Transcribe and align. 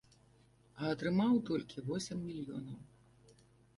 А 0.79 0.93
атрымаў 0.93 1.37
толькі 1.49 1.85
восем 1.91 2.17
мільёнаў. 2.31 2.81